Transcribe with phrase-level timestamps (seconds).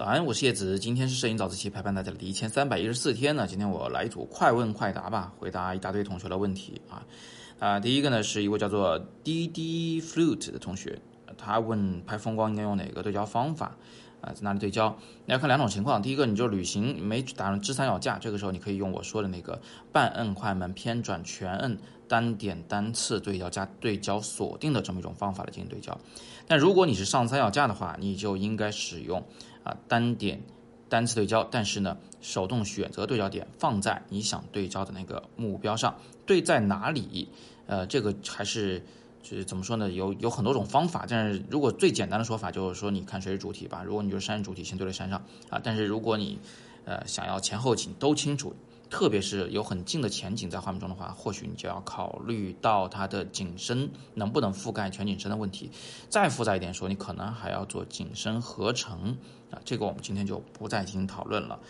[0.00, 0.78] 早安，我是叶子。
[0.78, 3.46] 今天是摄影早自习陪伴大家的第一千三百一十四天呢。
[3.46, 7.04] 今天我来一组快问快答吧，回答一大堆同学的问题啊。
[7.58, 10.98] 啊，第一个呢是一位叫做滴滴 Flute 的同学，
[11.36, 13.76] 他问拍风光应该用哪个对焦方法
[14.20, 14.96] 啊，在哪里对焦？
[15.26, 16.00] 那要看两种情况。
[16.02, 19.60] 第一个，你就旅行没打算支三脚架，这个时候你可以用我说的那个
[19.92, 21.78] 半摁快门偏转全摁
[22.08, 25.98] 单点单次对焦加对焦锁定的这么一种方法来进行对焦。
[26.46, 29.24] 但如果你是上三脚架的话，你就应该使用。
[29.62, 30.42] 啊，单点
[30.88, 35.94] 单次对焦，但是呢，手动选择对焦点放在你想对焦的那个目标上，
[36.24, 37.28] 对在哪里？
[37.66, 38.82] 呃，这个还是
[39.22, 39.90] 就是怎么说呢？
[39.90, 43.82] 有有很多种方法，但是如果最简单的说法就是说，你看谁是主体吧。
[43.84, 45.60] 如果你就是山主体，先对着山上啊。
[45.62, 46.38] 但是如果你
[46.84, 48.54] 呃想要前后景都清楚。
[48.90, 55.70] 特别是有很近的前景在画面中的话，或许你就要考虑到它的景深能不能覆盖全景深的问题。
[56.08, 59.16] 再复杂一点说，你可能还要做景深合成
[59.52, 61.60] 啊，这个我们今天就不再进行讨论了。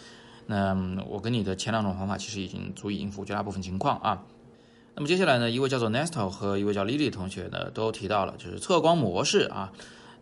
[0.47, 0.75] 那
[1.07, 4.23] 我跟你的前两种方法其实已经足以应付绝大部分情况啊。
[5.01, 9.73] 那么接下来呢，一位叫做 Nestor 和一位叫 Lily 同学呢都提到了，就是测光模式啊，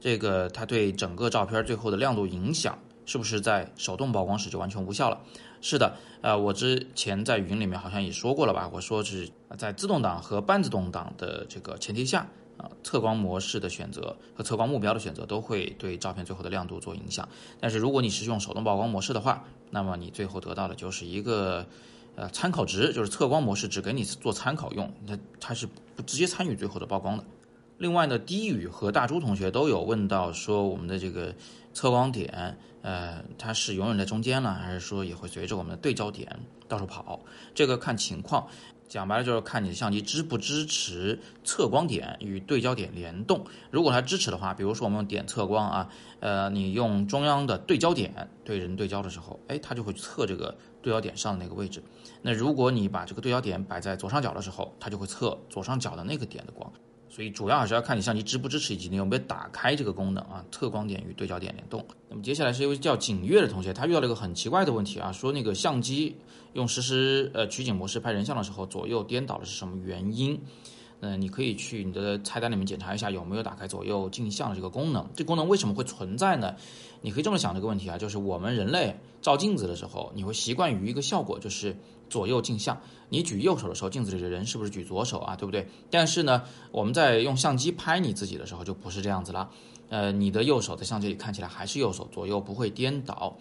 [0.00, 2.78] 这个它对整个照片最后的亮度影响。
[3.04, 5.20] 是不是在手动曝光时就完全无效了？
[5.60, 8.70] 是的，呃，我之前在语音里面好像也说过了吧？
[8.72, 12.24] 我说是在自动挡和半自动挡的这个前提下，
[12.56, 17.28] 啊，测光模式的选择和测光目标的选择都会对照片最后的亮度做影响。
[17.58, 21.66] 但是如果你是用手动曝光模式的话，那么你最后得到的就是一个
[22.18, 27.24] 呃参考值，就是测光模式只给你做参考用，它它是不直接参与最后的曝光的。
[27.78, 31.32] 另外呢，低语和大朱同学都有问到说，我们的这个
[31.72, 37.20] 测光点，呃，它是永远在中间呢，还是说也会随着我们的对焦点到处跑？
[37.54, 38.48] 这个看情况，
[38.88, 43.44] 讲白了就是看你的相机支不支持测光点与对焦点联动。
[43.70, 45.88] 如果它支持的话，比如说我们用点测光啊，
[46.18, 51.82] 呃，你用中央的对焦点对人对焦的时候，哎，它就会测这个对焦点上的那个位置。
[52.22, 56.72] 那如果你把这个对焦点摆在左上角的时候，它就会测左上角的那个点的光。
[57.10, 61.84] 所以主要还是要看你相机支不支持以及你有没有打开这个功能啊，测光点与对焦点联动。
[62.08, 66.16] 那么接下来是一位叫景月的同学，他遇到了一个很奇怪的问题啊，说那个相机
[66.52, 70.38] 用实时呃取景模式拍人像的时候左右颠倒的是什么原因？
[71.00, 75.08] 嗯，你可以去你的菜单里面检查一下有没有打开左右镜像的这个功能。
[75.14, 76.56] 这功能为什么会存在呢？
[77.00, 81.76] 你可以这么想这个问题啊，就是我们人类照镜子的时候，你会习惯于一个效果，就是
[82.10, 82.76] 左右镜像。
[83.08, 85.36] 你举右手的时候，镜子里的人是不是举左手啊？
[85.36, 85.66] 对不对？
[85.88, 86.42] 但是呢，
[86.72, 89.48] 我们在用相机拍你自己的时候就不是这样子了。
[89.90, 93.34] 呃，你的右手在相机里看起来还是右手，左右不会颠倒。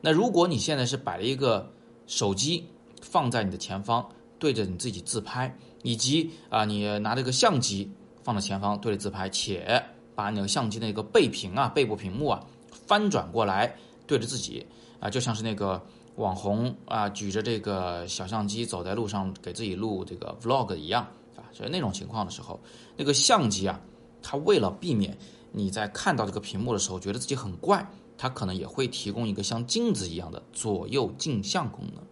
[0.00, 1.70] 那如果你现在是摆了一个
[2.06, 2.64] 手机
[3.00, 4.08] 放在你的前方，
[4.42, 5.56] 对着你自己自拍。
[5.84, 7.90] 以及啊，你拿这个相机
[8.22, 12.40] 放在前方对着自拍，且把你的相机的那个背屏啊、背部屏幕啊
[12.86, 13.74] 翻转过来
[14.06, 14.64] 对着自己
[15.00, 21.02] 啊，就像是那个网红啊举着这个小相机走在路上给自己录这个 vlog 一样
[21.34, 22.60] 啊，所以那种情况的时候，
[22.96, 23.80] 那个相机啊，
[24.22, 25.18] 它为了避免
[25.50, 27.84] 你在看到这个屏幕的时候觉得自己很怪，
[28.16, 32.04] 它可能也会提供一个像镜子一样的左右镜像功能。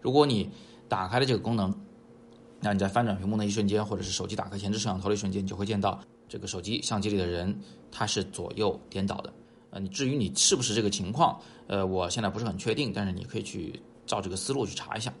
[0.00, 0.48] 如果你
[0.88, 1.74] 打开了这个功能，
[2.60, 7.56] 那你在翻转屏幕的一瞬间，或者是手机打开前置摄像头的一瞬间，你就会见到这个手机相机里的人，
[7.92, 9.32] 他是左右颠倒的。
[9.70, 15.12] 呃，你至于你是不是这个情况，呃，我现在不是很确定，但是你可以去照这个思路去查一下。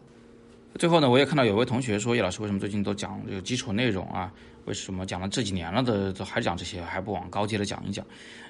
[0.76, 4.32] 最后呢，我也看到有位同学说，叶老师为什么最近都讲这个基础内容啊？
[4.66, 8.04] 为什么讲了这几年了的都还讲这些，还不往高阶的讲一讲？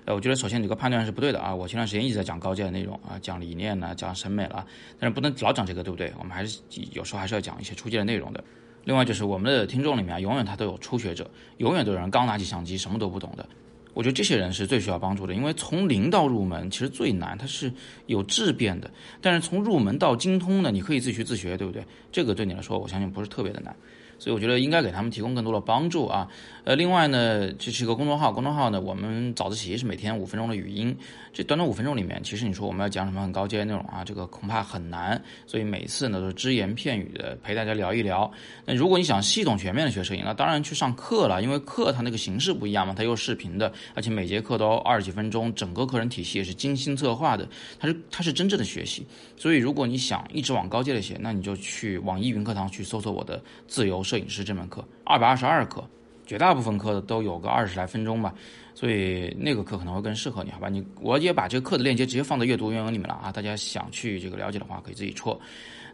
[0.04, 1.54] 呃，我觉得首先你这个判断是不对的啊。
[1.54, 4.66] 我前段时间一直在讲高阶的内容啊，讲理念呢，讲审美了，
[4.98, 6.12] 但是不能老讲这个，对不对？
[6.18, 6.60] 我们还是
[6.92, 8.42] 有时候还是要讲一些初阶的内容的。
[8.84, 13.48] 另外就是我们的听众里面，永远他都有初学者，永远都有人刚拿起相机什么都不懂的。
[13.98, 17.72] 我觉得这些人是最需要帮助的，因为从零到入门其实最难，它是
[18.06, 18.88] 有质变的。
[19.20, 21.84] 但是从入门到精通呢，你可以自学自学，对不对？
[22.12, 23.74] 这个对你来说，我相信不是特别的难。
[24.20, 26.26] 所以我觉得应该给他们提供更多的帮助啊。
[26.64, 30.96] 呃，另外呢，这是一个公众号，公众号呢，我们早自习是每天五分钟的语音。
[31.32, 35.22] 这短短五分钟里面，其实你说我们要讲什么很高阶的内容啊，这个恐怕很难。
[35.46, 38.28] 所以每次呢都是只言片语的陪大家聊一聊。
[38.64, 47.48] 那如果你想系统全面的学摄影，那当然去上课了，因为课它那个形式不一样嘛，它又视频的，而且每节课都二十几分钟，整个课程体系也是精心策划的，
[47.78, 49.06] 它是它是真正的学习。
[49.36, 54.02] 所以如果你想一直往高阶的学，那你就去网易云课堂去搜索我的自由。
[54.02, 55.86] 摄影师这门课二百二十二课，
[56.28, 58.34] 绝大部分课都有个二十来分钟吧，
[58.74, 60.68] 所以那个课可能会更适合你，好吧？
[60.68, 65.40] 你我也把这个课的链接直接放在阅读原文里面了啊，大家想去这个了解的话可以自己戳。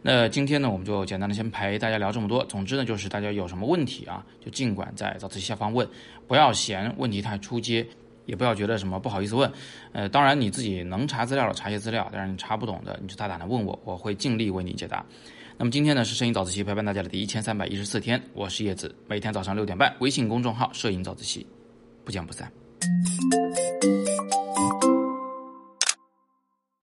[0.01, 2.43] 那今天呢，我们就简单的先陪大家聊这么多。
[2.45, 5.87] 总之呢，就是大家有什么问题啊，就尽管在早自习下方问，
[6.27, 7.87] 不要嫌问题太出街。
[8.25, 9.51] 也不要觉得什么不好意思问。
[9.91, 15.05] 呃，当然你自己能查资料的查些资料，但是你查不懂的，你就大胆的问我，我会尽力为你解答。
[15.57, 21.47] 那么今天呢是摄影早自习陪伴大家的第一千三百一十四天，我是叶子，每天早上六点半，微信公众号“摄影早自习”，
[22.03, 22.51] 不见不散。